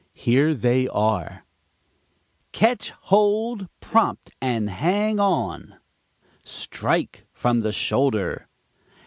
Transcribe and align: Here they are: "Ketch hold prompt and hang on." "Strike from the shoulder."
Here 0.15 0.55
they 0.55 0.87
are: 0.87 1.45
"Ketch 2.53 2.89
hold 3.01 3.67
prompt 3.81 4.31
and 4.41 4.67
hang 4.67 5.19
on." 5.19 5.75
"Strike 6.43 7.27
from 7.33 7.59
the 7.59 7.71
shoulder." 7.71 8.47